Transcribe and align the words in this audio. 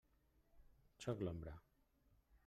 Sóc 1.05 1.21
l'Ombra. 1.27 1.53